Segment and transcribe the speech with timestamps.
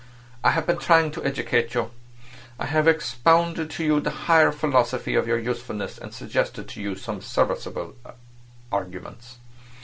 [0.43, 1.91] I have been trying to educate you;
[2.57, 6.95] I have expounded to you the higher philosophy of your usefulness, and suggested to you
[6.95, 7.93] some serviceable
[8.71, 9.37] arguments.